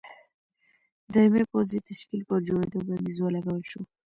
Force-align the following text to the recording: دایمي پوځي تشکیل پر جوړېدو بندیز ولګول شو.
دایمي 1.13 1.43
پوځي 1.51 1.79
تشکیل 1.89 2.21
پر 2.29 2.39
جوړېدو 2.47 2.79
بندیز 2.87 3.17
ولګول 3.21 3.61
شو. 3.71 3.81